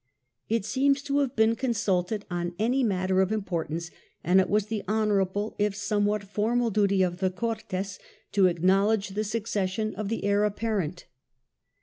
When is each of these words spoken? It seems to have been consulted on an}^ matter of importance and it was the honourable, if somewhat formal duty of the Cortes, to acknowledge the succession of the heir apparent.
It 0.49 0.65
seems 0.65 1.03
to 1.03 1.19
have 1.19 1.35
been 1.35 1.55
consulted 1.55 2.25
on 2.31 2.53
an}^ 2.53 2.83
matter 2.85 3.21
of 3.21 3.31
importance 3.31 3.91
and 4.23 4.41
it 4.41 4.49
was 4.49 4.65
the 4.65 4.81
honourable, 4.89 5.55
if 5.59 5.75
somewhat 5.75 6.23
formal 6.23 6.71
duty 6.71 7.03
of 7.03 7.19
the 7.19 7.29
Cortes, 7.29 7.99
to 8.31 8.47
acknowledge 8.47 9.09
the 9.09 9.23
succession 9.23 9.93
of 9.93 10.09
the 10.09 10.23
heir 10.25 10.43
apparent. 10.43 11.05